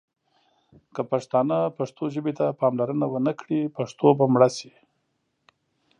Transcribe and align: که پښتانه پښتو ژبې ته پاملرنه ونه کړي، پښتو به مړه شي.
که 0.93 1.01
پښتانه 1.11 1.57
پښتو 1.77 2.03
ژبې 2.15 2.33
ته 2.39 2.45
پاملرنه 2.59 3.05
ونه 3.09 3.33
کړي، 3.39 3.59
پښتو 3.77 4.07
به 4.17 4.25
مړه 4.33 4.49
شي. 4.57 4.71